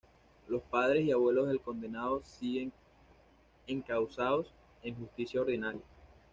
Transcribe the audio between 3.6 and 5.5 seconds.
encausados en justicia